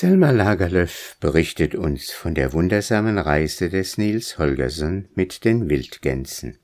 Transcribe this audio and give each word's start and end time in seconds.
Selma 0.00 0.30
Lagerlöf 0.30 1.18
berichtet 1.20 1.74
uns 1.74 2.10
von 2.10 2.34
der 2.34 2.54
wundersamen 2.54 3.18
Reise 3.18 3.68
des 3.68 3.98
Nils 3.98 4.38
Holgersson 4.38 5.10
mit 5.14 5.44
den 5.44 5.68
Wildgänsen. 5.68 6.56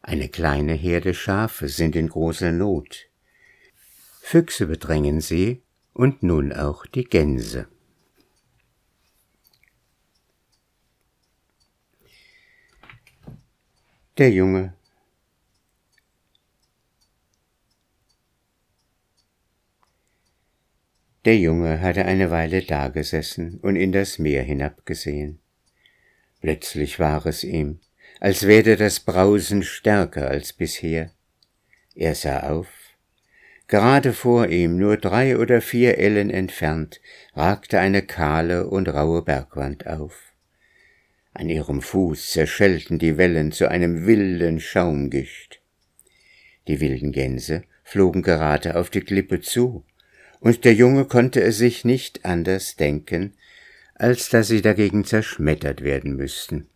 Eine 0.00 0.30
kleine 0.30 0.72
Herde 0.72 1.12
Schafe 1.12 1.68
sind 1.68 1.96
in 1.96 2.08
großer 2.08 2.50
Not. 2.50 3.10
Füchse 4.22 4.68
bedrängen 4.68 5.20
sie 5.20 5.62
und 5.92 6.22
nun 6.22 6.54
auch 6.54 6.86
die 6.86 7.04
Gänse. 7.04 7.68
Der 14.16 14.30
Junge 14.30 14.72
Der 21.26 21.36
Junge 21.36 21.82
hatte 21.82 22.06
eine 22.06 22.30
Weile 22.30 22.62
dagesessen 22.62 23.58
und 23.60 23.76
in 23.76 23.92
das 23.92 24.18
Meer 24.18 24.42
hinabgesehen. 24.42 25.38
Plötzlich 26.40 26.98
war 26.98 27.26
es 27.26 27.44
ihm, 27.44 27.80
als 28.20 28.46
werde 28.46 28.76
das 28.76 29.00
Brausen 29.00 29.62
stärker 29.62 30.28
als 30.28 30.54
bisher. 30.54 31.10
Er 31.94 32.14
sah 32.14 32.48
auf. 32.50 32.68
Gerade 33.68 34.14
vor 34.14 34.48
ihm, 34.48 34.78
nur 34.78 34.96
drei 34.96 35.36
oder 35.36 35.60
vier 35.60 35.98
Ellen 35.98 36.30
entfernt, 36.30 37.00
ragte 37.34 37.78
eine 37.78 38.02
kahle 38.02 38.66
und 38.66 38.88
raue 38.88 39.22
Bergwand 39.22 39.86
auf. 39.86 40.32
An 41.34 41.50
ihrem 41.50 41.82
Fuß 41.82 42.30
zerschellten 42.30 42.98
die 42.98 43.18
Wellen 43.18 43.52
zu 43.52 43.70
einem 43.70 44.06
wilden 44.06 44.58
Schaumgischt. 44.58 45.60
Die 46.66 46.80
wilden 46.80 47.12
Gänse 47.12 47.62
flogen 47.84 48.22
gerade 48.22 48.76
auf 48.76 48.90
die 48.90 49.02
Klippe 49.02 49.40
zu, 49.40 49.84
und 50.40 50.64
der 50.64 50.74
Junge 50.74 51.04
konnte 51.04 51.42
es 51.42 51.58
sich 51.58 51.84
nicht 51.84 52.24
anders 52.24 52.76
denken, 52.76 53.34
als 53.94 54.30
dass 54.30 54.48
sie 54.48 54.62
dagegen 54.62 55.04
zerschmettert 55.04 55.82
werden 55.82 56.16
müssten. 56.16 56.66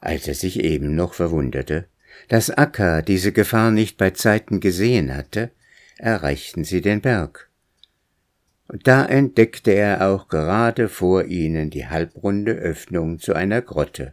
Als 0.00 0.26
er 0.26 0.34
sich 0.34 0.60
eben 0.60 0.94
noch 0.94 1.14
verwunderte, 1.14 1.86
dass 2.28 2.50
Akka 2.50 3.02
diese 3.02 3.32
Gefahr 3.32 3.70
nicht 3.70 3.96
bei 3.96 4.10
Zeiten 4.10 4.60
gesehen 4.60 5.14
hatte, 5.14 5.50
erreichten 5.98 6.64
sie 6.64 6.80
den 6.80 7.00
Berg. 7.00 7.50
Und 8.66 8.86
da 8.86 9.04
entdeckte 9.04 9.72
er 9.72 10.08
auch 10.08 10.28
gerade 10.28 10.88
vor 10.88 11.24
ihnen 11.24 11.68
die 11.68 11.86
halbrunde 11.86 12.52
Öffnung 12.52 13.18
zu 13.18 13.34
einer 13.34 13.60
Grotte. 13.60 14.12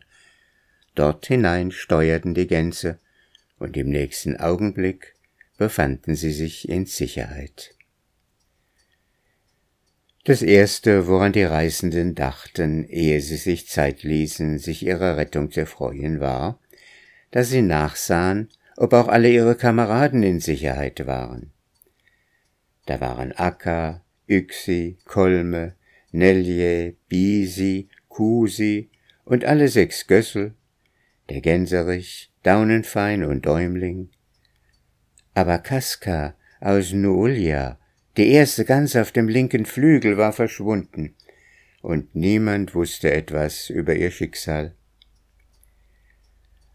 Dort 0.94 1.26
hinein 1.28 1.72
steuerten 1.72 2.34
die 2.34 2.48
Gänse, 2.48 3.00
und 3.60 3.78
im 3.78 3.90
nächsten 3.90 4.38
Augenblick 4.38 5.14
befanden 5.62 6.16
sie 6.16 6.32
sich 6.32 6.68
in 6.68 6.88
Sicherheit. 6.88 7.76
Das 10.24 10.42
Erste, 10.42 11.06
woran 11.06 11.34
die 11.34 11.44
Reisenden 11.44 12.16
dachten, 12.16 12.84
ehe 12.86 13.22
sie 13.22 13.38
sich 13.38 13.68
Zeit 13.68 14.02
ließen, 14.02 14.58
sich 14.58 14.84
ihrer 14.84 15.18
Rettung 15.18 15.52
zu 15.52 15.60
erfreuen, 15.60 16.20
war, 16.20 16.60
dass 17.30 17.52
sie 17.52 17.62
nachsahen, 17.62 18.50
ob 18.76 18.94
auch 18.94 19.08
alle 19.08 19.30
ihre 19.30 19.54
Kameraden 19.56 20.24
in 20.24 20.40
Sicherheit 20.40 21.06
waren. 21.06 21.52
Da 22.88 23.00
waren 23.00 23.32
Akka, 23.32 24.04
Yxi, 24.28 24.98
Kolme, 25.06 25.76
Nelje, 26.12 26.96
Bisi, 27.08 27.88
Kusi 28.10 28.90
und 29.26 29.46
alle 29.46 29.68
sechs 29.68 30.08
Gössel, 30.08 30.56
der 31.30 31.42
Gänserich, 31.42 32.32
Daunenfein 32.42 33.24
und 33.24 33.46
Däumling, 33.46 34.10
aber 35.34 35.58
Kaska 35.60 36.36
aus 36.60 36.94
Nuulia, 36.94 37.78
die 38.18 38.32
erste 38.32 38.66
ganz 38.66 38.96
auf 38.96 39.12
dem 39.12 39.28
linken 39.28 39.66
Flügel, 39.66 40.18
war 40.18 40.34
verschwunden, 40.34 41.16
und 41.82 42.16
niemand 42.16 42.76
wusste 42.76 43.12
etwas 43.12 43.70
über 43.70 43.96
ihr 43.96 44.12
Schicksal. 44.12 44.74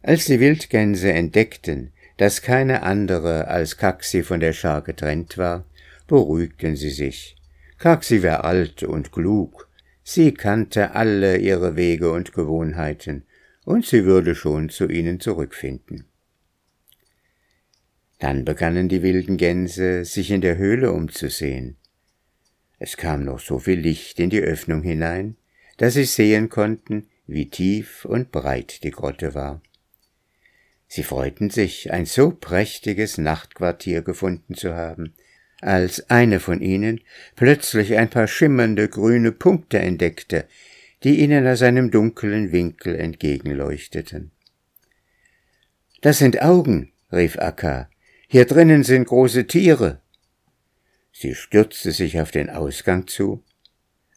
Als 0.02 0.24
die 0.26 0.40
Wildgänse 0.40 1.12
entdeckten, 1.12 1.92
dass 2.16 2.42
keine 2.42 2.82
andere 2.82 3.48
als 3.48 3.76
Kaxi 3.76 4.22
von 4.22 4.40
der 4.40 4.52
Schar 4.52 4.82
getrennt 4.82 5.36
war, 5.36 5.66
beruhigten 6.06 6.76
sie 6.76 6.90
sich. 6.90 7.36
Kaxi 7.78 8.22
war 8.22 8.44
alt 8.44 8.82
und 8.82 9.12
klug, 9.12 9.68
sie 10.02 10.32
kannte 10.32 10.94
alle 10.94 11.36
ihre 11.36 11.76
Wege 11.76 12.10
und 12.10 12.32
Gewohnheiten, 12.32 13.24
und 13.64 13.84
sie 13.84 14.04
würde 14.04 14.34
schon 14.34 14.70
zu 14.70 14.88
ihnen 14.88 15.20
zurückfinden. 15.20 16.06
Dann 18.18 18.44
begannen 18.44 18.88
die 18.88 19.02
wilden 19.02 19.36
Gänse, 19.36 20.04
sich 20.04 20.30
in 20.30 20.40
der 20.40 20.56
Höhle 20.56 20.92
umzusehen. 20.92 21.76
Es 22.78 22.96
kam 22.96 23.24
noch 23.24 23.40
so 23.40 23.58
viel 23.58 23.78
Licht 23.78 24.20
in 24.20 24.30
die 24.30 24.40
Öffnung 24.40 24.82
hinein, 24.82 25.36
dass 25.76 25.94
sie 25.94 26.04
sehen 26.04 26.48
konnten, 26.48 27.08
wie 27.26 27.48
tief 27.50 28.04
und 28.04 28.32
breit 28.32 28.82
die 28.84 28.90
Grotte 28.90 29.34
war. 29.34 29.60
Sie 30.88 31.02
freuten 31.02 31.50
sich, 31.50 31.92
ein 31.92 32.06
so 32.06 32.30
prächtiges 32.30 33.18
Nachtquartier 33.18 34.02
gefunden 34.02 34.54
zu 34.54 34.74
haben, 34.74 35.14
als 35.60 36.10
eine 36.10 36.38
von 36.38 36.60
ihnen 36.60 37.00
plötzlich 37.34 37.96
ein 37.96 38.08
paar 38.08 38.28
schimmernde 38.28 38.88
grüne 38.88 39.32
Punkte 39.32 39.78
entdeckte, 39.78 40.46
die 41.02 41.20
ihnen 41.20 41.46
aus 41.46 41.62
einem 41.62 41.90
dunklen 41.90 42.52
Winkel 42.52 42.94
entgegenleuchteten. 42.94 44.30
Das 46.02 46.18
sind 46.18 46.40
Augen, 46.42 46.92
rief 47.10 47.38
Akka, 47.38 47.88
hier 48.28 48.44
drinnen 48.44 48.82
sind 48.82 49.06
große 49.06 49.46
Tiere. 49.46 50.00
Sie 51.12 51.34
stürzte 51.34 51.92
sich 51.92 52.20
auf 52.20 52.30
den 52.30 52.50
Ausgang 52.50 53.06
zu, 53.06 53.44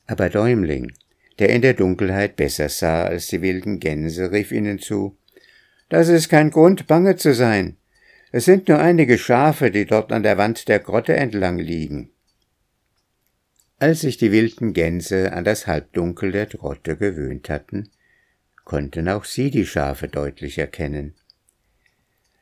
aber 0.08 0.30
Däumling, 0.30 0.92
der 1.38 1.50
in 1.50 1.62
der 1.62 1.75
Dunkelheit 1.75 2.36
besser 2.36 2.69
sah 2.69 3.03
als 3.03 3.28
die 3.28 3.42
wilden 3.42 3.80
Gänse, 3.80 4.31
rief 4.31 4.52
ihnen 4.52 4.80
zu 4.80 5.18
Das 5.90 6.09
ist 6.09 6.28
kein 6.30 6.50
Grund, 6.50 6.88
bange 6.88 7.16
zu 7.16 7.34
sein. 7.34 7.78
Es 8.31 8.46
sind 8.46 8.68
nur 8.68 8.80
einige 8.80 9.18
Schafe, 9.18 9.72
die 9.72 9.86
dort 9.86 10.12
an 10.12 10.24
der 10.24 10.38
Wand 10.38 10.68
der 10.68 10.80
Grotte 10.80 11.16
entlang 11.16 11.58
liegen. 11.58 12.12
Als 13.78 14.02
sich 14.02 14.18
die 14.18 14.31
wilden 14.31 14.74
Gänse 14.74 15.31
an 15.31 15.46
das 15.46 15.68
Halbdunkel 15.68 16.31
der 16.31 16.48
Grotte 16.48 16.98
gewöhnt 16.98 17.50
hatten, 17.50 17.90
konnten 18.66 19.08
auch 19.08 19.24
sie 19.24 19.50
die 19.52 19.66
Schafe 19.66 20.08
deutlich 20.08 20.58
erkennen. 20.58 21.16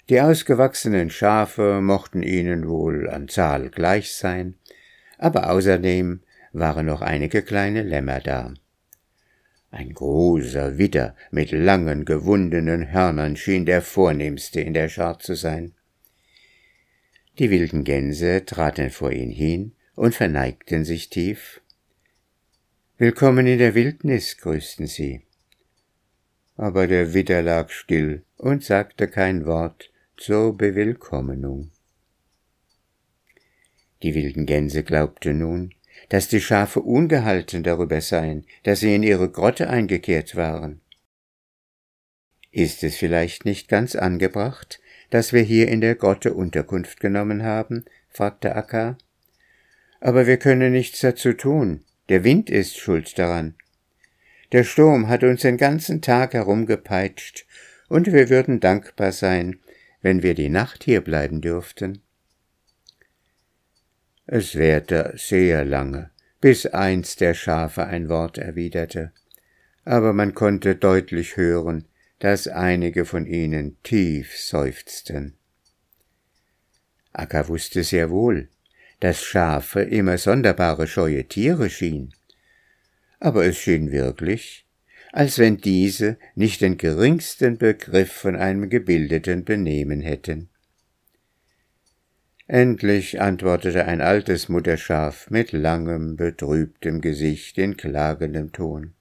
Die 0.10 0.22
ausgewachsenen 0.22 1.10
Schafe 1.10 1.82
mochten 1.82 2.24
ihnen 2.24 2.70
wohl 2.70 3.10
an 3.10 3.28
Zahl 3.28 3.70
gleich 3.70 4.14
sein, 4.14 4.56
aber 5.18 5.50
außerdem 5.52 6.22
waren 6.54 6.86
noch 6.86 7.02
einige 7.02 7.42
kleine 7.42 7.84
Lämmer 7.84 8.22
da. 8.22 8.54
Ein 9.70 9.94
großer 9.94 10.78
Widder 10.78 11.14
mit 11.30 11.52
langen 11.52 12.06
gewundenen 12.06 12.94
Hörnern 12.94 13.36
schien 13.36 13.66
der 13.66 13.82
vornehmste 13.82 14.62
in 14.62 14.74
der 14.74 14.88
Schar 14.88 15.20
zu 15.20 15.36
sein. 15.36 15.74
Die 17.38 17.52
wilden 17.52 17.84
Gänse 17.84 18.46
traten 18.46 18.92
vor 18.92 19.12
ihn 19.12 19.30
hin 19.30 19.74
und 19.96 20.16
verneigten 20.16 20.86
sich 20.86 21.10
tief. 21.10 21.60
Willkommen 22.98 23.46
in 23.46 23.60
der 23.60 23.76
Wildnis, 23.76 24.38
grüßten 24.38 24.88
sie. 24.88 25.22
Aber 26.56 26.88
der 26.88 27.14
Widder 27.14 27.44
lag 27.44 27.70
still 27.70 28.24
und 28.38 28.64
sagte 28.64 29.10
kein 29.10 29.46
Wort, 29.46 29.92
zur 30.18 30.58
Bewillkommnung. 30.58 31.72
Die 34.04 34.14
wilden 34.14 34.46
Gänse 34.46 34.84
glaubten 34.84 35.40
nun, 35.40 35.74
dass 36.10 36.28
die 36.28 36.42
Schafe 36.42 36.82
ungehalten 36.82 37.64
darüber 37.64 38.02
seien, 38.02 38.46
dass 38.64 38.80
sie 38.80 38.94
in 38.94 39.04
ihre 39.04 39.30
Grotte 39.30 39.70
eingekehrt 39.70 40.36
waren. 40.36 40.82
Ist 42.52 42.84
es 42.84 42.96
vielleicht 42.96 43.46
nicht 43.46 43.68
ganz 43.68 43.96
angebracht, 43.96 44.80
dass 45.10 45.34
wir 45.34 45.42
hier 45.42 45.68
in 45.68 45.82
der 45.82 45.96
Grotte 45.96 46.34
Unterkunft 46.34 47.00
genommen 47.00 47.44
haben? 47.44 47.86
fragte 48.10 48.56
Akka. 48.56 48.98
Aber 50.00 50.28
wir 50.28 50.38
können 50.38 50.72
nichts 50.72 51.02
dazu 51.02 51.34
tun. 51.34 51.84
Der 52.10 52.24
Wind 52.24 52.50
ist 52.50 52.78
schuld 52.78 53.18
daran. 53.20 53.56
Der 54.52 54.64
Sturm 54.64 55.08
hat 55.08 55.24
uns 55.24 55.42
den 55.42 55.58
ganzen 55.58 56.02
Tag 56.02 56.34
herumgepeitscht, 56.34 57.46
und 57.90 58.08
wir 58.08 58.30
würden 58.30 58.60
dankbar 58.60 59.12
sein, 59.12 59.60
wenn 60.02 60.24
wir 60.24 60.34
die 60.34 60.50
Nacht 60.50 60.84
hier 60.84 61.02
bleiben 61.02 61.42
dürften? 61.42 62.02
Es 64.26 64.56
währte 64.56 65.14
sehr 65.16 65.64
lange, 65.64 66.12
bis 66.42 66.66
eins 66.66 67.16
der 67.16 67.34
Schafe 67.34 67.86
ein 67.86 68.10
Wort 68.10 68.38
erwiderte, 68.38 69.14
aber 69.86 70.14
man 70.14 70.34
konnte 70.34 70.76
deutlich 70.76 71.38
hören, 71.38 71.88
dass 72.20 72.48
einige 72.48 73.06
von 73.06 73.26
ihnen 73.26 73.82
tief 73.84 74.38
seufzten. 74.38 75.38
Akka 77.14 77.48
wusste 77.48 77.84
sehr 77.84 78.10
wohl, 78.10 78.50
dass 79.00 79.24
Schafe 79.24 79.82
immer 79.82 80.18
sonderbare 80.18 80.88
scheue 80.88 81.26
Tiere 81.26 81.70
schien, 81.70 82.14
aber 83.20 83.46
es 83.46 83.58
schien 83.58 83.92
wirklich, 83.92 84.67
als 85.12 85.40
wenn 85.40 85.58
diese 85.58 86.18
nicht 86.36 86.62
den 86.62 86.78
geringsten 86.78 87.58
Begriff 87.58 88.12
von 88.12 88.36
einem 88.36 88.70
gebildeten 88.70 89.46
Benehmen 89.46 90.02
hätten. 90.02 90.50
Endlich 92.48 93.20
antwortete 93.20 93.86
ein 93.86 94.00
altes 94.00 94.48
Mutterschaf 94.48 95.30
mit 95.30 95.52
langem, 95.52 96.16
betrübtem 96.16 97.02
Gesicht 97.02 97.58
in 97.58 97.76
klagendem 97.76 98.54
Ton. 98.54 98.94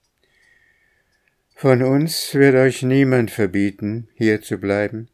Von 1.55 1.83
uns 1.83 2.35
wird 2.35 2.57
euch 2.57 2.83
niemand 2.83 3.31
verbieten, 3.31 4.09
hier 4.15 4.43
zu 4.43 4.59
bleiben. 4.59 5.09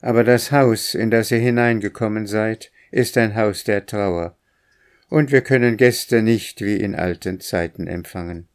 Aber 0.00 0.24
das 0.24 0.52
Haus, 0.52 0.94
in 0.94 1.10
das 1.10 1.30
ihr 1.30 1.38
hineingekommen 1.38 2.26
seid, 2.26 2.70
ist 2.90 3.16
ein 3.16 3.34
Haus 3.34 3.64
der 3.64 3.86
Trauer, 3.86 4.36
und 5.08 5.32
wir 5.32 5.40
können 5.40 5.76
Gäste 5.76 6.22
nicht 6.22 6.60
wie 6.60 6.76
in 6.76 6.94
alten 6.94 7.40
Zeiten 7.40 7.86
empfangen. 7.86 8.46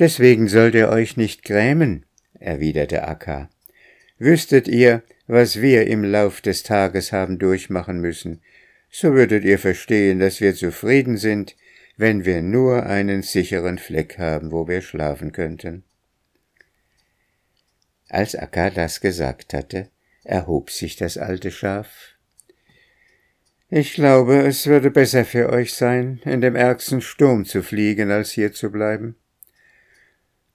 Deswegen 0.00 0.48
sollt 0.48 0.74
ihr 0.74 0.88
euch 0.88 1.18
nicht 1.18 1.44
grämen, 1.44 2.06
erwiderte 2.38 3.06
Akka. 3.06 3.50
Wüsstet 4.18 4.66
ihr, 4.66 5.02
was 5.26 5.60
wir 5.60 5.86
im 5.88 6.04
Lauf 6.04 6.40
des 6.40 6.62
Tages 6.62 7.12
haben 7.12 7.38
durchmachen 7.38 8.00
müssen, 8.00 8.40
so 8.90 9.12
würdet 9.12 9.44
ihr 9.44 9.58
verstehen, 9.58 10.18
dass 10.18 10.40
wir 10.40 10.54
zufrieden 10.54 11.18
sind, 11.18 11.54
wenn 11.98 12.24
wir 12.24 12.40
nur 12.40 12.86
einen 12.86 13.22
sicheren 13.22 13.76
Fleck 13.76 14.16
haben, 14.16 14.52
wo 14.52 14.66
wir 14.66 14.80
schlafen 14.80 15.32
könnten. 15.32 15.84
Als 18.08 18.34
Akka 18.34 18.70
das 18.70 19.02
gesagt 19.02 19.52
hatte, 19.52 19.90
erhob 20.24 20.70
sich 20.70 20.96
das 20.96 21.18
alte 21.18 21.50
Schaf. 21.50 22.14
Ich 23.68 23.92
glaube, 23.92 24.38
es 24.46 24.66
würde 24.66 24.90
besser 24.90 25.26
für 25.26 25.50
euch 25.50 25.74
sein, 25.74 26.22
in 26.24 26.40
dem 26.40 26.56
ärgsten 26.56 27.02
Sturm 27.02 27.44
zu 27.44 27.62
fliegen, 27.62 28.10
als 28.10 28.30
hier 28.30 28.52
zu 28.52 28.72
bleiben. 28.72 29.16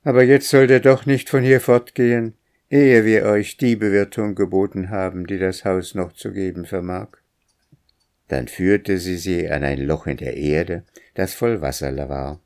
Aber 0.06 0.24
jetzt 0.24 0.50
sollt 0.50 0.70
ihr 0.70 0.80
doch 0.80 1.08
nicht 1.08 1.30
von 1.30 1.44
hier 1.44 1.60
fortgehen, 1.60 2.36
ehe 2.70 3.06
wir 3.06 3.26
euch 3.26 3.58
die 3.58 3.76
Bewirtung 3.76 4.36
geboten 4.36 4.92
haben, 4.92 5.26
die 5.26 5.40
das 5.40 5.66
Haus 5.66 5.96
noch 5.96 6.14
zu 6.14 6.32
geben 6.32 6.68
vermag. 6.68 7.08
Dann 8.28 8.48
führte 8.48 9.00
sie 9.00 9.18
sie 9.18 9.50
an 9.50 9.64
ein 9.64 9.80
Loch 9.80 10.06
in 10.06 10.18
der 10.18 10.38
Erde, 10.38 10.84
das 11.16 11.34
voll 11.34 11.62
Wasser 11.62 12.08
war. 12.08 12.40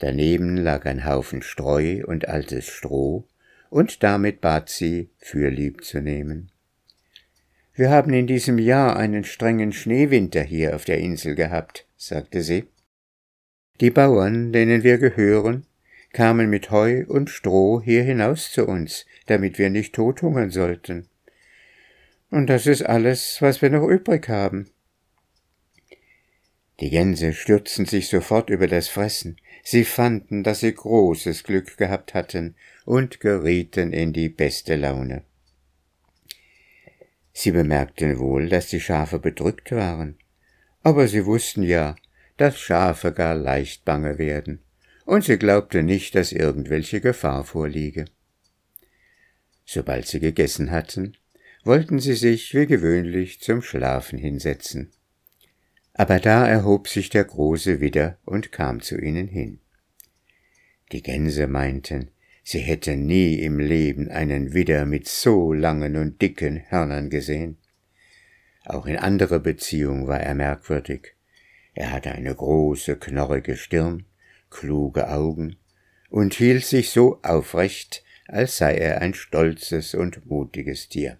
Daneben 0.00 0.58
lag 0.58 0.84
ein 0.84 1.06
Haufen 1.06 1.40
Streu 1.40 2.02
und 2.06 2.28
altes 2.28 2.66
Stroh, 2.66 3.26
und 3.70 4.02
damit 4.02 4.42
bat 4.42 4.68
sie, 4.68 5.08
Fürlieb 5.16 5.82
zu 5.82 6.02
nehmen. 6.02 6.50
Wir 7.72 7.88
haben 7.88 8.12
in 8.12 8.26
diesem 8.26 8.58
Jahr 8.58 8.96
einen 8.96 9.24
strengen 9.24 9.72
Schneewinter 9.72 10.42
hier 10.42 10.76
auf 10.76 10.84
der 10.84 10.98
Insel 10.98 11.36
gehabt, 11.36 11.86
sagte 11.96 12.42
sie. 12.42 12.66
Die 13.80 13.90
Bauern, 13.90 14.52
denen 14.52 14.82
wir 14.82 14.98
gehören, 14.98 15.66
kamen 16.14 16.48
mit 16.48 16.70
Heu 16.70 17.04
und 17.08 17.28
Stroh 17.28 17.82
hier 17.82 18.04
hinaus 18.04 18.50
zu 18.52 18.66
uns, 18.66 19.04
damit 19.26 19.58
wir 19.58 19.68
nicht 19.68 19.94
tothungern 19.94 20.50
sollten. 20.50 21.08
Und 22.30 22.46
das 22.46 22.66
ist 22.66 22.82
alles, 22.82 23.42
was 23.42 23.60
wir 23.60 23.68
noch 23.68 23.86
übrig 23.86 24.28
haben. 24.28 24.70
Die 26.80 26.90
Gänse 26.90 27.32
stürzten 27.32 27.84
sich 27.84 28.08
sofort 28.08 28.48
über 28.48 28.66
das 28.66 28.88
Fressen. 28.88 29.36
Sie 29.62 29.84
fanden, 29.84 30.42
dass 30.42 30.60
sie 30.60 30.74
großes 30.74 31.44
Glück 31.44 31.76
gehabt 31.76 32.14
hatten 32.14 32.54
und 32.84 33.20
gerieten 33.20 33.92
in 33.92 34.12
die 34.12 34.28
beste 34.28 34.76
Laune. 34.76 35.22
Sie 37.32 37.50
bemerkten 37.50 38.18
wohl, 38.18 38.48
dass 38.48 38.68
die 38.68 38.80
Schafe 38.80 39.18
bedrückt 39.18 39.72
waren, 39.72 40.16
aber 40.82 41.08
sie 41.08 41.26
wussten 41.26 41.64
ja, 41.64 41.96
dass 42.36 42.58
Schafe 42.58 43.12
gar 43.12 43.34
leicht 43.34 43.84
bange 43.84 44.18
werden 44.18 44.63
und 45.04 45.24
sie 45.24 45.38
glaubte 45.38 45.82
nicht, 45.82 46.14
dass 46.14 46.32
irgendwelche 46.32 47.00
Gefahr 47.00 47.44
vorliege. 47.44 48.06
Sobald 49.64 50.06
sie 50.06 50.20
gegessen 50.20 50.70
hatten, 50.70 51.16
wollten 51.64 51.98
sie 51.98 52.14
sich 52.14 52.54
wie 52.54 52.66
gewöhnlich 52.66 53.40
zum 53.40 53.62
Schlafen 53.62 54.18
hinsetzen. 54.18 54.90
Aber 55.94 56.18
da 56.20 56.46
erhob 56.46 56.88
sich 56.88 57.08
der 57.08 57.24
große 57.24 57.80
Widder 57.80 58.18
und 58.24 58.52
kam 58.52 58.80
zu 58.80 58.98
ihnen 58.98 59.28
hin. 59.28 59.60
Die 60.92 61.02
Gänse 61.02 61.46
meinten, 61.46 62.10
sie 62.42 62.58
hätten 62.58 63.06
nie 63.06 63.40
im 63.40 63.58
Leben 63.58 64.10
einen 64.10 64.52
Widder 64.52 64.84
mit 64.84 65.08
so 65.08 65.52
langen 65.52 65.96
und 65.96 66.20
dicken 66.20 66.62
Hörnern 66.68 67.10
gesehen. 67.10 67.56
Auch 68.64 68.86
in 68.86 68.96
anderer 68.96 69.38
Beziehung 69.38 70.06
war 70.06 70.20
er 70.20 70.34
merkwürdig. 70.34 71.14
Er 71.74 71.92
hatte 71.92 72.12
eine 72.12 72.34
große, 72.34 72.96
knorrige 72.96 73.56
Stirn, 73.56 74.04
kluge 74.54 75.08
Augen 75.10 75.56
und 76.08 76.34
hielt 76.34 76.64
sich 76.64 76.90
so 76.90 77.20
aufrecht, 77.22 78.04
als 78.26 78.56
sei 78.56 78.76
er 78.76 79.02
ein 79.02 79.12
stolzes 79.12 79.94
und 79.94 80.26
mutiges 80.26 80.88
Tier. 80.88 81.18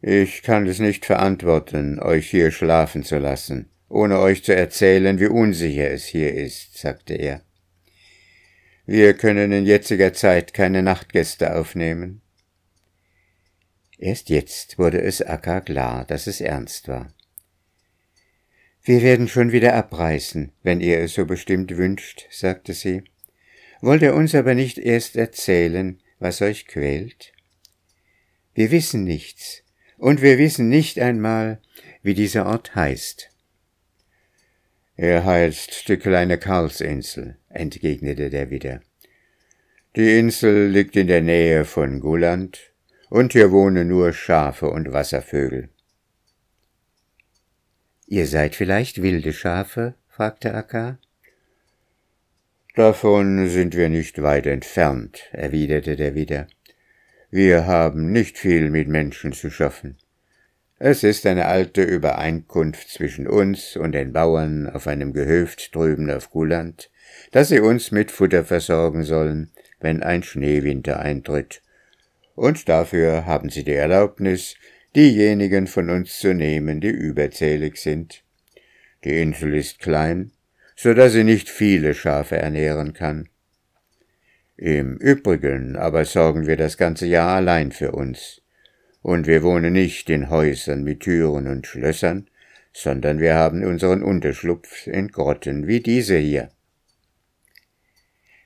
Ich 0.00 0.42
kann 0.42 0.66
es 0.68 0.78
nicht 0.78 1.04
verantworten, 1.04 1.98
euch 1.98 2.30
hier 2.30 2.52
schlafen 2.52 3.02
zu 3.02 3.18
lassen, 3.18 3.70
ohne 3.88 4.20
euch 4.20 4.44
zu 4.44 4.54
erzählen, 4.54 5.18
wie 5.18 5.26
unsicher 5.26 5.90
es 5.90 6.04
hier 6.04 6.32
ist, 6.34 6.78
sagte 6.78 7.14
er. 7.14 7.42
Wir 8.86 9.14
können 9.14 9.50
in 9.50 9.66
jetziger 9.66 10.12
Zeit 10.12 10.54
keine 10.54 10.82
Nachtgäste 10.82 11.56
aufnehmen. 11.56 12.22
Erst 13.98 14.28
jetzt 14.28 14.78
wurde 14.78 15.02
es 15.02 15.20
Akka 15.20 15.60
klar, 15.60 16.04
dass 16.04 16.28
es 16.28 16.40
ernst 16.40 16.86
war. 16.86 17.12
Wir 18.84 19.02
werden 19.02 19.28
schon 19.28 19.52
wieder 19.52 19.74
abreißen, 19.74 20.52
wenn 20.62 20.80
ihr 20.80 20.98
es 21.00 21.14
so 21.14 21.26
bestimmt 21.26 21.76
wünscht, 21.76 22.26
sagte 22.30 22.72
sie. 22.72 23.02
Wollt 23.80 24.02
ihr 24.02 24.14
uns 24.14 24.34
aber 24.34 24.54
nicht 24.54 24.78
erst 24.78 25.16
erzählen, 25.16 26.00
was 26.18 26.42
euch 26.42 26.66
quält? 26.66 27.32
Wir 28.54 28.70
wissen 28.70 29.04
nichts, 29.04 29.62
und 29.98 30.22
wir 30.22 30.38
wissen 30.38 30.68
nicht 30.68 30.98
einmal, 30.98 31.60
wie 32.02 32.14
dieser 32.14 32.46
Ort 32.46 32.74
heißt. 32.74 33.30
Er 34.96 35.24
heißt 35.24 35.88
die 35.88 35.96
kleine 35.96 36.38
Karlsinsel, 36.38 37.36
entgegnete 37.48 38.30
der 38.30 38.50
Widder. 38.50 38.80
Die 39.94 40.18
Insel 40.18 40.68
liegt 40.68 40.96
in 40.96 41.06
der 41.06 41.22
Nähe 41.22 41.64
von 41.64 42.00
Guland, 42.00 42.72
und 43.10 43.32
hier 43.32 43.52
wohnen 43.52 43.88
nur 43.88 44.12
Schafe 44.12 44.70
und 44.70 44.92
Wasservögel. 44.92 45.70
Ihr 48.10 48.26
seid 48.26 48.54
vielleicht 48.54 49.02
wilde 49.02 49.34
Schafe? 49.34 49.94
fragte 50.08 50.54
Akka. 50.54 50.98
Davon 52.74 53.48
sind 53.48 53.76
wir 53.76 53.90
nicht 53.90 54.22
weit 54.22 54.46
entfernt, 54.46 55.24
erwiderte 55.32 55.94
der 55.94 56.14
Widder. 56.14 56.46
Wir 57.30 57.66
haben 57.66 58.10
nicht 58.10 58.38
viel 58.38 58.70
mit 58.70 58.88
Menschen 58.88 59.34
zu 59.34 59.50
schaffen. 59.50 59.98
Es 60.78 61.02
ist 61.02 61.26
eine 61.26 61.46
alte 61.46 61.82
Übereinkunft 61.82 62.88
zwischen 62.88 63.28
uns 63.28 63.76
und 63.76 63.92
den 63.92 64.14
Bauern 64.14 64.70
auf 64.70 64.86
einem 64.86 65.12
Gehöft 65.12 65.74
drüben 65.74 66.10
auf 66.10 66.30
Guland, 66.30 66.90
dass 67.32 67.48
sie 67.48 67.60
uns 67.60 67.90
mit 67.90 68.10
Futter 68.10 68.44
versorgen 68.46 69.02
sollen, 69.04 69.50
wenn 69.80 70.02
ein 70.02 70.22
Schneewinter 70.22 70.98
eintritt. 71.00 71.60
Und 72.34 72.70
dafür 72.70 73.26
haben 73.26 73.50
sie 73.50 73.64
die 73.64 73.74
Erlaubnis, 73.74 74.54
diejenigen 74.96 75.66
von 75.66 75.90
uns 75.90 76.18
zu 76.18 76.34
nehmen, 76.34 76.80
die 76.80 76.88
überzählig 76.88 77.76
sind. 77.76 78.22
Die 79.04 79.20
Insel 79.20 79.54
ist 79.54 79.78
klein, 79.78 80.32
so 80.76 80.94
dass 80.94 81.12
sie 81.12 81.24
nicht 81.24 81.48
viele 81.48 81.94
Schafe 81.94 82.36
ernähren 82.36 82.92
kann. 82.92 83.28
Im 84.56 84.96
Übrigen 84.96 85.76
aber 85.76 86.04
sorgen 86.04 86.46
wir 86.46 86.56
das 86.56 86.76
ganze 86.76 87.06
Jahr 87.06 87.36
allein 87.36 87.70
für 87.70 87.92
uns. 87.92 88.42
Und 89.02 89.26
wir 89.26 89.42
wohnen 89.42 89.72
nicht 89.72 90.10
in 90.10 90.30
Häusern 90.30 90.82
mit 90.82 91.00
Türen 91.00 91.46
und 91.46 91.66
Schlössern, 91.66 92.28
sondern 92.72 93.20
wir 93.20 93.34
haben 93.34 93.64
unseren 93.64 94.02
Unterschlupf 94.02 94.86
in 94.86 95.08
Grotten 95.08 95.66
wie 95.66 95.80
diese 95.80 96.18
hier. 96.18 96.50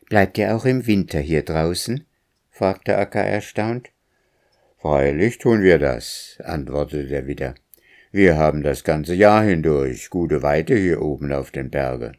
Bleibt 0.08 0.36
ihr 0.36 0.54
auch 0.54 0.66
im 0.66 0.86
Winter 0.86 1.20
hier 1.20 1.42
draußen? 1.42 2.04
fragte 2.50 2.98
Akka 2.98 3.20
erstaunt. 3.20 3.90
Freilich 4.82 5.38
tun 5.38 5.62
wir 5.62 5.78
das, 5.78 6.38
antwortete 6.42 7.06
der 7.06 7.28
Widder. 7.28 7.54
Wir 8.10 8.36
haben 8.36 8.64
das 8.64 8.82
ganze 8.82 9.14
Jahr 9.14 9.44
hindurch 9.44 10.10
gute 10.10 10.42
Weite 10.42 10.74
hier 10.74 11.00
oben 11.00 11.32
auf 11.32 11.52
den 11.52 11.70
Berge. 11.70 12.10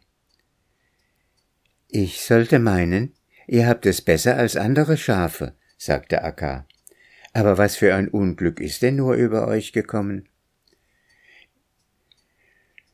Ich 1.89 2.21
sollte 2.21 2.59
meinen, 2.59 3.15
ihr 3.47 3.67
habt 3.67 3.85
es 3.85 3.99
besser 3.99 4.37
als 4.37 4.55
andere 4.55 4.95
Schafe, 4.95 5.55
sagte 5.77 6.23
Akka. 6.23 6.65
Aber 7.33 7.57
was 7.57 7.75
für 7.75 7.93
ein 7.95 8.07
Unglück 8.07 8.61
ist 8.61 8.81
denn 8.81 8.95
nur 8.95 9.15
über 9.15 9.45
euch 9.45 9.73
gekommen? 9.73 10.29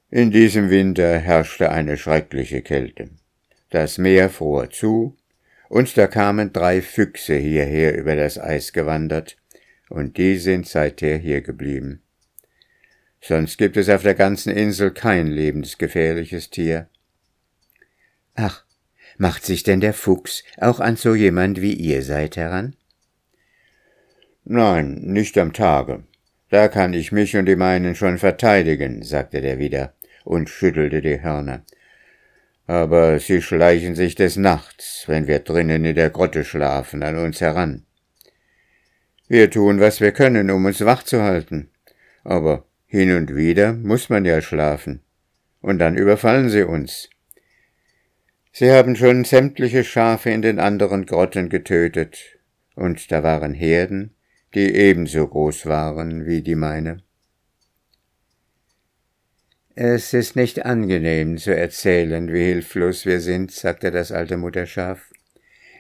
In 0.10 0.32
diesem 0.32 0.72
Winter 0.72 1.20
herrschte 1.20 1.70
eine 1.70 1.96
schreckliche 1.96 2.64
Kälte. 2.64 3.12
Das 3.70 4.00
Meer 4.00 4.32
fror 4.32 4.72
zu, 4.72 5.16
und 5.68 5.96
da 5.96 6.08
kamen 6.08 6.54
drei 6.54 6.82
Füchse 6.82 7.36
hierher 7.36 7.96
über 7.96 8.16
das 8.16 8.40
Eis 8.40 8.74
gewandert, 8.74 9.39
und 9.90 10.18
die 10.18 10.38
sind 10.38 10.68
seither 10.68 11.18
hier 11.18 11.42
geblieben. 11.42 12.02
Sonst 13.22 13.58
gibt 13.58 13.76
es 13.76 13.90
auf 13.90 14.04
der 14.04 14.16
ganzen 14.16 14.52
Insel 14.52 14.92
kein 14.92 15.28
lebensgefährliches 15.28 16.50
Tier. 16.50 16.88
Ach, 18.36 18.64
macht 19.18 19.46
sich 19.46 19.64
denn 19.64 19.82
der 19.82 19.94
Fuchs 19.94 20.44
auch 20.58 20.80
an 20.80 20.96
so 20.96 21.16
jemand 21.16 21.60
wie 21.62 21.74
ihr 21.74 22.04
seid 22.04 22.38
heran? 22.38 22.76
Nein, 24.46 25.02
nicht 25.02 25.38
am 25.38 25.52
Tage. 25.52 26.04
Da 26.50 26.68
kann 26.70 26.94
ich 26.94 27.12
mich 27.12 27.36
und 27.36 27.46
die 27.46 27.56
meinen 27.56 27.96
schon 27.96 28.18
verteidigen, 28.18 29.04
sagte 29.04 29.42
der 29.42 29.60
wieder 29.60 29.94
und 30.24 30.50
schüttelte 30.50 31.02
die 31.02 31.22
Hörner. 31.22 31.64
Aber 32.66 33.20
sie 33.20 33.42
schleichen 33.42 33.96
sich 33.96 34.16
des 34.16 34.38
Nachts, 34.38 35.04
wenn 35.08 35.28
wir 35.28 35.40
drinnen 35.40 35.86
in 35.86 35.96
der 35.96 36.10
Grotte 36.10 36.44
schlafen, 36.46 37.04
an 37.04 37.18
uns 37.18 37.42
heran. 37.42 37.86
Wir 39.30 39.52
tun, 39.52 39.80
was 39.80 40.02
wir 40.02 40.12
können, 40.12 40.50
um 40.50 40.66
uns 40.66 40.84
wach 40.84 41.04
zu 41.04 41.22
halten. 41.22 41.70
Aber 42.24 42.66
hin 42.88 43.16
und 43.16 43.36
wieder 43.36 43.74
muss 43.74 44.10
man 44.10 44.26
ja 44.26 44.42
schlafen. 44.42 45.02
Und 45.62 45.78
dann 45.78 45.96
überfallen 45.96 46.50
sie 46.50 46.64
uns. 46.64 47.12
Sie 48.52 48.72
haben 48.72 48.96
schon 48.96 49.26
sämtliche 49.26 49.84
Schafe 49.84 50.32
in 50.32 50.42
den 50.42 50.60
anderen 50.60 51.06
Grotten 51.06 51.50
getötet, 51.50 52.40
und 52.74 53.12
da 53.12 53.22
waren 53.22 53.54
Herden, 53.54 54.16
die 54.56 54.74
ebenso 54.74 55.28
groß 55.28 55.68
waren 55.68 56.26
wie 56.26 56.42
die 56.42 56.56
meine. 56.56 57.04
Es 59.76 60.14
ist 60.14 60.36
nicht 60.36 60.66
angenehm 60.66 61.38
zu 61.38 61.56
erzählen, 61.56 62.34
wie 62.34 62.46
hilflos 62.46 63.06
wir 63.06 63.22
sind, 63.22 63.52
sagte 63.52 63.92
das 63.92 64.12
alte 64.12 64.38
Mutterschaf. 64.38 65.09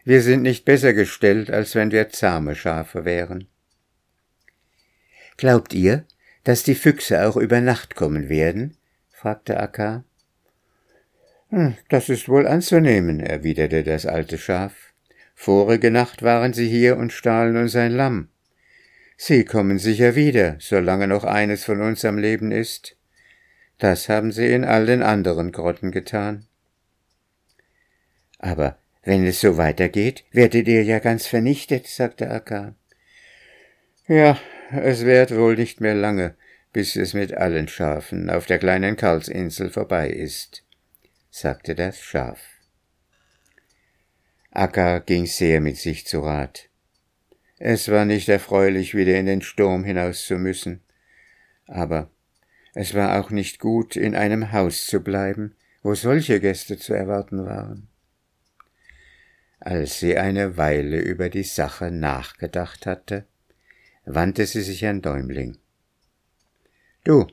Wir 0.03 0.21
sind 0.21 0.41
nicht 0.41 0.65
besser 0.65 0.93
gestellt, 0.93 1.51
als 1.51 1.75
wenn 1.75 1.91
wir 1.91 2.09
zahme 2.09 2.55
Schafe 2.55 3.05
wären. 3.05 3.47
Glaubt 5.37 5.73
ihr, 5.73 6.05
dass 6.43 6.63
die 6.63 6.75
Füchse 6.75 7.27
auch 7.27 7.37
über 7.37 7.61
Nacht 7.61 7.95
kommen 7.95 8.29
werden? 8.29 8.77
fragte 9.11 9.59
Akka. 9.59 10.03
Hm, 11.49 11.75
das 11.89 12.09
ist 12.09 12.29
wohl 12.29 12.47
anzunehmen, 12.47 13.19
erwiderte 13.19 13.83
das 13.83 14.05
alte 14.05 14.37
Schaf. 14.37 14.93
Vorige 15.35 15.91
Nacht 15.91 16.21
waren 16.21 16.53
sie 16.53 16.67
hier 16.67 16.97
und 16.97 17.13
stahlen 17.13 17.57
uns 17.57 17.75
ein 17.75 17.91
Lamm. 17.91 18.29
Sie 19.17 19.45
kommen 19.45 19.79
sicher 19.79 20.15
wieder, 20.15 20.57
solange 20.59 21.07
noch 21.07 21.23
eines 21.23 21.65
von 21.65 21.81
uns 21.81 22.05
am 22.05 22.17
Leben 22.17 22.51
ist. 22.51 22.95
Das 23.77 24.09
haben 24.09 24.31
sie 24.31 24.51
in 24.51 24.63
all 24.63 24.85
den 24.85 25.01
anderen 25.01 25.51
Grotten 25.51 25.91
getan. 25.91 26.45
Aber 28.37 28.77
wenn 29.09 29.25
es 29.25 29.41
so 29.41 29.57
weitergeht, 29.57 30.23
werdet 30.31 30.67
ihr 30.67 30.83
ja 30.83 30.99
ganz 30.99 31.25
vernichtet, 31.25 31.87
sagte 31.87 32.29
Akka. 32.29 32.75
Ja, 34.07 34.37
es 34.69 35.03
währt 35.03 35.35
wohl 35.35 35.55
nicht 35.55 35.81
mehr 35.81 35.95
lange, 35.95 36.35
bis 36.73 36.95
es 36.95 37.15
mit 37.15 37.33
allen 37.33 37.67
Schafen 37.67 38.29
auf 38.29 38.45
der 38.45 38.59
kleinen 38.59 38.97
Karlsinsel 38.97 39.71
vorbei 39.71 40.11
ist, 40.11 40.63
sagte 41.31 41.73
das 41.73 41.99
Schaf. 41.99 42.39
Akka 44.51 44.99
ging 44.99 45.25
sehr 45.25 45.59
mit 45.59 45.77
sich 45.77 46.05
zu 46.05 46.19
Rat. 46.19 46.69
Es 47.57 47.89
war 47.89 48.05
nicht 48.05 48.29
erfreulich, 48.29 48.93
wieder 48.93 49.17
in 49.17 49.25
den 49.25 49.41
Sturm 49.41 49.85
hinaus 49.85 50.27
zu 50.27 50.35
müssen, 50.35 50.83
aber 51.65 52.11
es 52.75 52.93
war 52.93 53.19
auch 53.19 53.31
nicht 53.31 53.57
gut, 53.57 53.95
in 53.95 54.13
einem 54.15 54.51
Haus 54.51 54.85
zu 54.85 54.99
bleiben, 54.99 55.55
wo 55.81 55.95
solche 55.95 56.39
Gäste 56.39 56.77
zu 56.77 56.93
erwarten 56.93 57.43
waren. 57.43 57.89
Als 59.59 59.99
sie 59.99 60.17
eine 60.17 60.57
Weile 60.57 60.99
über 60.99 61.29
die 61.29 61.43
Sache 61.43 61.91
nachgedacht 61.91 62.85
hatte, 62.85 63.25
wandte 64.05 64.45
sie 64.45 64.61
sich 64.61 64.85
an 64.85 65.01
Däumling. 65.01 65.57
Du, 67.03 67.27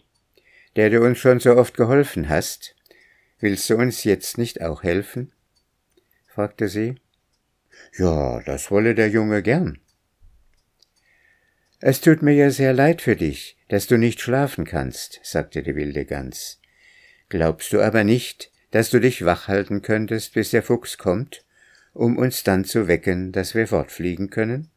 der 0.74 0.90
du 0.90 1.04
uns 1.04 1.18
schon 1.18 1.40
so 1.40 1.56
oft 1.56 1.76
geholfen 1.76 2.28
hast, 2.28 2.74
willst 3.38 3.70
du 3.70 3.76
uns 3.76 4.04
jetzt 4.04 4.38
nicht 4.38 4.62
auch 4.62 4.82
helfen? 4.82 5.32
fragte 6.26 6.68
sie. 6.68 6.96
Ja, 7.96 8.40
das 8.42 8.70
wolle 8.70 8.94
der 8.94 9.08
Junge 9.08 9.42
gern, 9.42 9.78
es 11.80 12.00
tut 12.00 12.22
mir 12.22 12.32
ja 12.32 12.50
sehr 12.50 12.72
leid 12.72 13.02
für 13.02 13.16
dich, 13.16 13.56
dass 13.68 13.86
du 13.86 13.98
nicht 13.98 14.20
schlafen 14.20 14.64
kannst, 14.64 15.20
sagte 15.22 15.62
die 15.62 15.76
wilde 15.76 16.06
Gans. 16.06 16.58
Glaubst 17.28 17.72
du 17.72 17.80
aber 17.80 18.02
nicht, 18.02 18.50
dass 18.70 18.88
du 18.90 18.98
dich 18.98 19.24
wach 19.24 19.46
halten 19.46 19.82
könntest, 19.82 20.32
bis 20.32 20.50
der 20.50 20.62
Fuchs 20.62 20.96
kommt, 20.96 21.44
um 21.96 22.18
uns 22.18 22.44
dann 22.44 22.64
zu 22.64 22.88
wecken, 22.88 23.32
dass 23.32 23.54
wir 23.54 23.66
fortfliegen 23.66 24.28
können? 24.28 24.70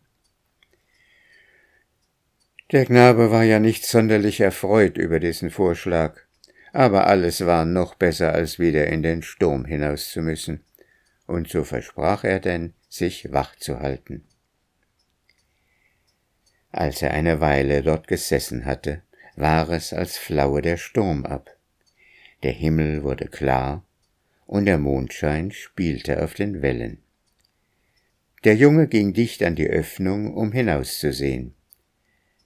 Der 2.71 2.85
Knabe 2.85 3.29
war 3.29 3.43
ja 3.43 3.59
nicht 3.59 3.85
sonderlich 3.85 4.39
erfreut 4.39 4.97
über 4.97 5.19
diesen 5.19 5.49
Vorschlag, 5.49 6.21
aber 6.71 7.07
alles 7.07 7.45
war 7.45 7.65
noch 7.65 7.95
besser, 7.95 8.33
als 8.33 8.57
wieder 8.57 8.87
in 8.87 9.03
den 9.03 9.21
Sturm 9.21 9.65
hinaus 9.65 10.09
zu 10.09 10.21
müssen, 10.21 10.63
und 11.25 11.49
so 11.49 11.63
versprach 11.63 12.23
er 12.23 12.39
denn, 12.39 12.73
sich 12.87 13.31
wach 13.33 13.55
zu 13.55 13.79
halten. 13.79 14.23
Als 16.71 17.01
er 17.01 17.11
eine 17.11 17.41
Weile 17.41 17.81
dort 17.81 18.07
gesessen 18.07 18.65
hatte, 18.65 19.01
war 19.35 19.69
es, 19.69 19.91
als 19.91 20.17
flaue 20.17 20.61
der 20.61 20.77
Sturm 20.77 21.25
ab. 21.25 21.49
Der 22.43 22.51
Himmel 22.51 23.03
wurde 23.03 23.27
klar, 23.27 23.83
und 24.45 24.65
der 24.65 24.77
Mondschein 24.77 25.51
spielte 25.51 26.23
auf 26.23 26.33
den 26.33 26.61
Wellen. 26.61 27.01
Der 28.43 28.55
Junge 28.55 28.87
ging 28.87 29.13
dicht 29.13 29.43
an 29.43 29.55
die 29.55 29.67
Öffnung, 29.67 30.33
um 30.33 30.51
hinauszusehen. 30.51 31.55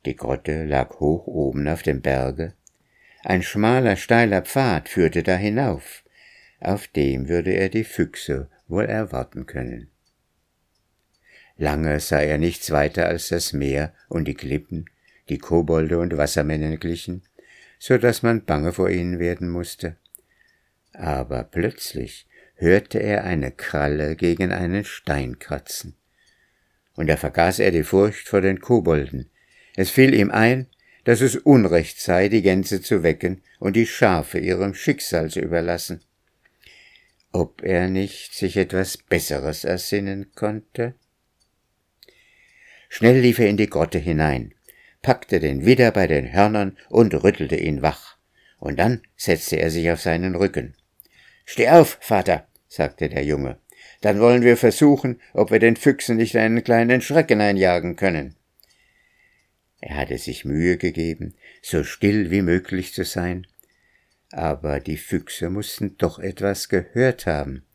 Die 0.06 0.16
Grotte 0.16 0.66
lag 0.66 1.00
hoch 1.00 1.28
oben 1.28 1.68
auf 1.68 1.84
dem 1.84 2.02
Berge. 2.02 2.54
Ein 3.24 3.44
schmaler, 3.44 3.96
steiler 3.96 4.42
Pfad 4.42 4.90
führte 4.90 5.24
da 5.24 5.36
hinauf. 5.36 6.04
Auf 6.60 6.88
dem 6.88 7.30
würde 7.30 7.52
er 7.52 7.70
die 7.70 7.84
Füchse 7.84 8.50
wohl 8.68 8.86
erwarten 8.86 9.46
können. 9.46 9.90
Lange 11.58 12.00
sah 12.00 12.20
er 12.20 12.38
nichts 12.38 12.72
weiter 12.72 13.08
als 13.08 13.30
das 13.30 13.54
Meer 13.54 13.94
und 14.10 14.28
die 14.28 14.34
Klippen, 14.34 14.90
die 15.30 15.38
Kobolde 15.38 16.00
und 16.00 16.18
Wassermänner 16.18 16.78
glichen, 16.78 17.22
so 17.78 17.98
dass 17.98 18.24
man 18.24 18.44
bange 18.44 18.74
vor 18.74 18.90
ihnen 18.90 19.20
werden 19.20 19.50
musste. 19.50 19.98
Aber 20.94 21.44
plötzlich 21.44 22.28
hörte 22.56 23.00
er 23.00 23.24
eine 23.24 23.52
Kralle 23.52 24.16
gegen 24.16 24.52
einen 24.52 24.86
Stein 24.86 25.40
kratzen. 25.40 25.96
Und 26.96 27.08
da 27.08 27.18
vergaß 27.18 27.60
er 27.60 27.72
die 27.72 27.84
Furcht 27.84 28.28
vor 28.28 28.42
den 28.42 28.62
Kobolden. 28.62 29.30
Es 29.76 29.90
fiel 29.90 30.14
ihm 30.14 30.32
ein, 30.32 30.68
dass 31.04 31.22
es 31.22 31.36
Unrecht 31.36 32.00
sei, 32.00 32.30
die 32.30 32.42
Gänse 32.42 32.82
zu 32.82 33.04
wecken 33.04 33.42
und 33.60 33.76
die 33.76 33.88
Schafe 33.88 34.40
ihrem 34.40 34.74
Schicksal 34.74 35.30
zu 35.30 35.40
überlassen. 35.40 36.02
Ob 37.32 37.64
er 37.64 37.90
nicht 37.90 38.34
sich 38.36 38.58
etwas 38.58 38.98
Besseres 38.98 39.64
ersinnen 39.64 40.32
konnte? 40.36 40.94
Schnell 42.90 43.20
lief 43.20 43.40
er 43.40 43.50
in 43.50 43.58
die 43.58 43.70
Grotte 43.70 43.98
hinein, 43.98 44.54
packte 45.02 45.40
den 45.40 45.66
Widder 45.66 45.92
bei 45.92 46.06
den 46.06 46.32
Hörnern 46.32 46.78
und 46.90 47.14
rüttelte 47.16 47.56
ihn 47.56 47.82
wach. 47.82 48.18
Und 48.60 48.78
dann 48.78 49.02
setzte 49.18 49.58
er 49.58 49.72
sich 49.72 49.90
auf 49.90 50.00
seinen 50.00 50.36
Rücken. 50.36 50.76
Steh 51.46 51.70
auf, 51.70 51.98
Vater, 52.02 52.48
sagte 52.68 53.10
der 53.10 53.24
Junge. 53.24 53.58
Dann 54.02 54.20
wollen 54.20 54.42
wir 54.42 54.58
versuchen, 54.58 55.22
ob 55.34 55.52
wir 55.52 55.60
den 55.60 55.76
Füchsen 55.76 56.18
nicht 56.18 56.36
einen 56.36 56.64
kleinen 56.64 57.02
Schrecken 57.02 57.42
einjagen 57.42 57.96
können. 57.96 58.36
Er 59.80 59.98
hatte 59.98 60.18
sich 60.18 60.46
Mühe 60.46 60.78
gegeben, 60.78 61.36
so 61.62 61.84
still 61.84 62.32
wie 62.32 62.42
möglich 62.42 62.94
zu 62.94 63.04
sein, 63.04 63.48
aber 64.32 64.80
die 64.80 64.98
Füchse 64.98 65.50
mussten 65.50 65.98
doch 65.98 66.20
etwas 66.20 66.70
gehört 66.70 67.26
haben. 67.26 67.66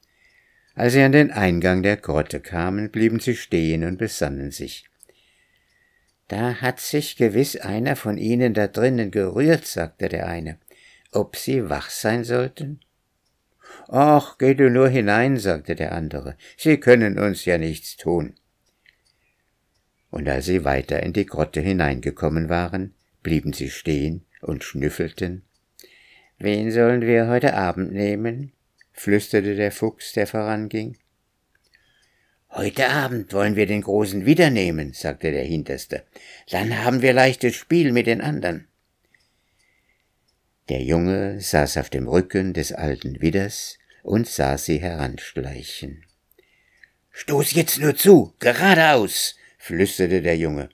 Als 0.75 0.93
sie 0.93 1.03
an 1.03 1.13
den 1.13 1.31
Eingang 1.31 1.83
der 1.83 1.97
Grotte 1.97 2.41
kamen, 2.41 2.91
blieben 2.91 3.21
sie 3.21 3.37
stehen 3.37 3.85
und 3.85 3.99
besannen 3.99 4.51
sich. 4.51 4.89
Da 6.29 6.61
hat 6.61 6.79
sich 6.79 7.17
gewiss 7.17 7.57
einer 7.57 7.97
von 7.97 8.19
Ihnen 8.19 8.53
da 8.53 8.69
drinnen 8.69 9.11
gerührt, 9.11 9.67
sagte 9.67 10.09
der 10.09 10.27
eine. 10.29 10.59
Ob 11.11 11.37
Sie 11.37 11.71
wach 11.71 11.89
sein 11.89 12.23
sollten? 12.23 12.81
Ach, 13.89 14.39
geh 14.39 14.55
du 14.55 14.71
nur 14.71 14.89
hinein, 14.89 15.39
sagte 15.39 15.75
der 15.75 15.93
andere. 15.93 16.37
Sie 16.57 16.79
können 16.79 17.19
uns 17.19 17.45
ja 17.45 17.59
nichts 17.59 17.97
tun. 17.97 18.35
Und 20.11 20.29
als 20.29 20.47
sie 20.47 20.65
weiter 20.65 21.03
in 21.03 21.13
die 21.13 21.27
Grotte 21.27 21.61
hineingekommen 21.61 22.49
waren, 22.49 22.95
blieben 23.23 23.53
sie 23.53 23.71
stehen 23.71 24.25
und 24.41 24.65
schnüffelten. 24.65 25.43
Wen 26.39 26.71
sollen 26.71 27.03
wir 27.03 27.29
heute 27.29 27.55
Abend 27.55 27.93
nehmen? 27.93 28.53
flüsterte 28.93 29.55
der 29.55 29.73
Fuchs, 29.73 30.13
der 30.13 30.27
voranging. 30.27 30.97
Heute 32.51 32.89
Abend 32.89 33.33
wollen 33.33 33.57
wir 33.57 33.67
den 33.67 33.83
Großen 33.83 34.25
wieder 34.25 34.51
nehmen, 34.51 34.93
sagte 34.93 35.31
der 35.31 35.45
Hinterste. 35.45 36.05
Dann 36.51 36.85
haben 36.85 37.03
wir 37.03 37.13
leichtes 37.13 37.55
Spiel 37.55 37.93
mit 37.93 38.07
den 38.07 38.21
anderen. 38.21 38.68
Der 40.69 40.83
Junge 40.83 41.41
saß 41.41 41.79
auf 41.79 41.89
dem 41.89 42.07
Rücken 42.09 42.53
des 42.53 42.73
alten 42.73 43.23
Widders 43.23 43.79
und 44.03 44.27
sah 44.27 44.59
sie 44.59 44.79
heranschleichen. 44.79 46.05
Stoß 47.11 47.53
jetzt 47.53 47.81
nur 47.81 47.97
zu, 47.97 48.35
geradeaus, 48.39 49.35
flüsterte 49.59 50.21
der 50.21 50.37
Junge. 50.37 50.69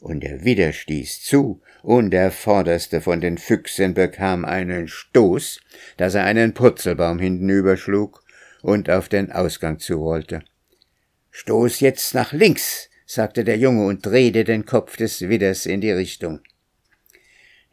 Und 0.00 0.20
der 0.20 0.44
Widder 0.44 0.72
stieß 0.72 1.22
zu, 1.22 1.62
und 1.82 2.10
der 2.10 2.32
Vorderste 2.32 3.00
von 3.00 3.20
den 3.20 3.38
Füchsen 3.38 3.94
bekam 3.94 4.44
einen 4.44 4.88
Stoß, 4.88 5.60
dass 5.96 6.14
er 6.14 6.24
einen 6.24 6.52
Purzelbaum 6.52 7.18
hintenüberschlug 7.18 8.22
und 8.62 8.90
auf 8.90 9.08
den 9.08 9.30
Ausgang 9.30 9.78
zurollte. 9.78 10.42
Stoß 11.30 11.80
jetzt 11.80 12.14
nach 12.14 12.32
links, 12.32 12.90
sagte 13.06 13.44
der 13.44 13.58
Junge 13.58 13.86
und 13.86 14.04
drehte 14.04 14.44
den 14.44 14.66
Kopf 14.66 14.96
des 14.96 15.22
Widders 15.28 15.66
in 15.66 15.80
die 15.80 15.92
Richtung. 15.92 16.40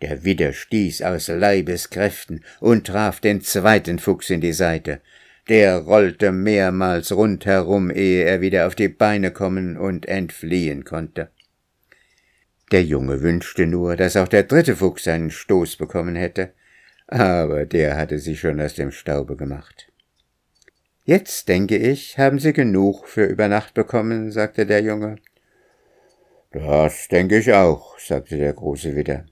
Der 0.01 0.23
Widder 0.23 0.51
stieß 0.51 1.03
aus 1.03 1.27
Leibeskräften 1.27 2.43
und 2.59 2.87
traf 2.87 3.19
den 3.19 3.41
zweiten 3.41 3.99
Fuchs 3.99 4.29
in 4.29 4.41
die 4.41 4.53
Seite. 4.53 5.01
Der 5.47 5.77
rollte 5.77 6.31
mehrmals 6.31 7.11
rundherum, 7.11 7.91
ehe 7.91 8.23
er 8.23 8.41
wieder 8.41 8.67
auf 8.67 8.75
die 8.75 8.87
Beine 8.87 9.31
kommen 9.31 9.77
und 9.77 10.07
entfliehen 10.07 10.85
konnte. 10.85 11.29
Der 12.71 12.83
Junge 12.83 13.21
wünschte 13.21 13.67
nur, 13.67 13.95
dass 13.95 14.15
auch 14.15 14.27
der 14.27 14.43
dritte 14.43 14.75
Fuchs 14.75 15.07
einen 15.07 15.29
Stoß 15.29 15.75
bekommen 15.75 16.15
hätte, 16.15 16.53
aber 17.07 17.65
der 17.65 17.97
hatte 17.97 18.17
sich 18.17 18.39
schon 18.39 18.61
aus 18.61 18.75
dem 18.75 18.91
Staube 18.91 19.35
gemacht. 19.35 19.91
Jetzt, 21.03 21.49
denke 21.49 21.77
ich, 21.77 22.17
haben 22.17 22.39
Sie 22.39 22.53
genug 22.53 23.07
für 23.07 23.25
über 23.25 23.47
Nacht 23.47 23.73
bekommen, 23.73 24.31
sagte 24.31 24.65
der 24.65 24.81
Junge. 24.81 25.17
Das 26.51 27.07
denke 27.07 27.39
ich 27.39 27.51
auch, 27.53 27.99
sagte 27.99 28.37
der 28.37 28.53
große 28.53 28.95
Widder. 28.95 29.25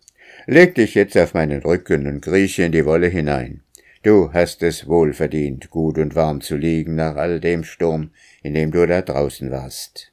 Leg 0.52 0.74
dich 0.74 0.96
jetzt 0.96 1.16
auf 1.16 1.36
meinen 1.36 1.62
Rücken 1.62 2.08
und 2.08 2.22
krieche 2.22 2.64
in 2.64 2.72
die 2.72 2.84
Wolle 2.84 3.06
hinein. 3.06 3.62
Du 4.02 4.34
hast 4.34 4.64
es 4.64 4.88
wohl 4.88 5.14
verdient, 5.14 5.70
gut 5.70 6.00
und 6.00 6.16
warm 6.16 6.42
zu 6.42 6.58
liegen 6.58 6.96
nach 6.96 7.18
all 7.18 7.40
dem 7.40 7.64
Sturm, 7.64 8.10
in 8.42 8.56
dem 8.56 8.72
du 8.72 8.88
da 8.88 9.04
draußen 9.04 9.52
warst. 9.52 10.12